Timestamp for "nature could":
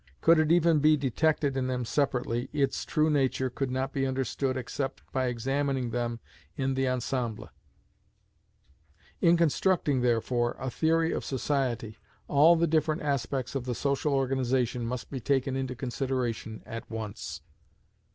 3.11-3.69